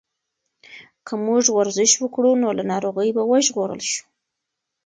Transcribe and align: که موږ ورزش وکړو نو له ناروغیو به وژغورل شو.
که 1.05 1.13
موږ 1.25 1.43
ورزش 1.57 1.91
وکړو 1.99 2.31
نو 2.41 2.49
له 2.57 2.63
ناروغیو 2.71 3.15
به 3.17 3.23
وژغورل 3.31 3.81
شو. 3.91 4.05